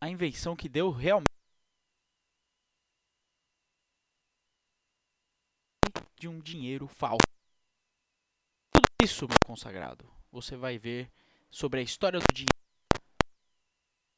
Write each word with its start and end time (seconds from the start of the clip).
a 0.00 0.08
invenção 0.08 0.56
que 0.56 0.68
deu 0.68 0.90
realmente 0.90 1.26
de 6.18 6.28
um 6.28 6.40
dinheiro 6.40 6.86
falso. 6.86 7.26
Tudo 8.72 8.86
isso, 9.02 9.26
meu 9.28 9.36
consagrado, 9.44 10.10
você 10.30 10.56
vai 10.56 10.78
ver 10.78 11.10
sobre 11.50 11.80
a 11.80 11.82
história 11.82 12.18
do 12.18 12.32
dinheiro 12.32 12.65